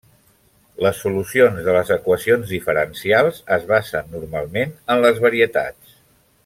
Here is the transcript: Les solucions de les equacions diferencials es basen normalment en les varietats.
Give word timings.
Les 0.85 1.01
solucions 1.03 1.59
de 1.67 1.75
les 1.75 1.91
equacions 1.97 2.55
diferencials 2.55 3.43
es 3.59 3.69
basen 3.75 4.11
normalment 4.15 4.75
en 4.95 5.05
les 5.07 5.25
varietats. 5.29 5.99